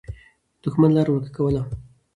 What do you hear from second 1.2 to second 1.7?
کوله.